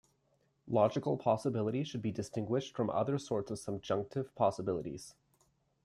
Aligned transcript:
Logical 0.67 1.15
possibility 1.15 1.83
should 1.83 2.01
be 2.01 2.11
distinguished 2.11 2.75
from 2.75 2.89
other 2.89 3.19
sorts 3.19 3.51
of 3.51 3.59
subjunctive 3.59 4.33
possibilities. 4.33 5.13